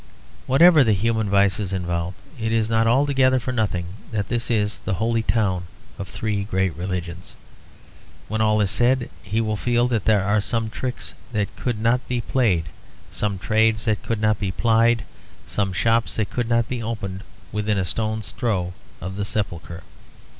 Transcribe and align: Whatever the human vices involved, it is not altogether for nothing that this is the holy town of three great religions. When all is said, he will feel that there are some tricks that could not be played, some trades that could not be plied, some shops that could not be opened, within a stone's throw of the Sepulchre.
Whatever 0.47 0.83
the 0.83 0.93
human 0.93 1.29
vices 1.29 1.71
involved, 1.71 2.17
it 2.39 2.51
is 2.51 2.71
not 2.71 2.87
altogether 2.87 3.39
for 3.39 3.51
nothing 3.51 3.85
that 4.11 4.29
this 4.29 4.49
is 4.49 4.79
the 4.79 4.95
holy 4.95 5.21
town 5.21 5.67
of 5.99 6.07
three 6.07 6.43
great 6.43 6.75
religions. 6.75 7.35
When 8.27 8.41
all 8.41 8.59
is 8.61 8.71
said, 8.71 9.11
he 9.21 9.39
will 9.41 9.55
feel 9.57 9.87
that 9.89 10.05
there 10.05 10.23
are 10.23 10.41
some 10.41 10.71
tricks 10.71 11.13
that 11.33 11.55
could 11.55 11.79
not 11.79 12.07
be 12.07 12.19
played, 12.21 12.65
some 13.11 13.37
trades 13.37 13.85
that 13.85 14.01
could 14.01 14.19
not 14.19 14.39
be 14.39 14.49
plied, 14.51 15.03
some 15.45 15.71
shops 15.71 16.15
that 16.15 16.31
could 16.31 16.49
not 16.49 16.67
be 16.67 16.81
opened, 16.81 17.21
within 17.51 17.77
a 17.77 17.85
stone's 17.85 18.31
throw 18.31 18.73
of 19.01 19.17
the 19.17 19.23
Sepulchre. 19.23 19.83